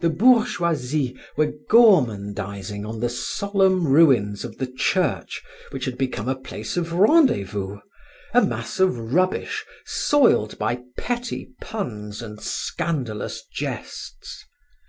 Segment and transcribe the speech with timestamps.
[0.00, 6.36] The bourgeoisie were gormandizing on the solemn ruins of the Church which had become a
[6.38, 7.80] place of rendez vous,
[8.32, 14.44] a mass of rubbish, soiled by petty puns and scandalous jests.